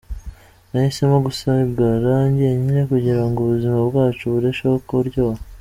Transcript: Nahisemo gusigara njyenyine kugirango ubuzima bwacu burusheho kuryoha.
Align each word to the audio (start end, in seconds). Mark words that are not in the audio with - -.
Nahisemo 0.71 1.17
gusigara 1.25 2.13
njyenyine 2.31 2.81
kugirango 2.91 3.37
ubuzima 3.41 3.77
bwacu 3.89 4.23
burusheho 4.31 4.77
kuryoha. 4.87 5.39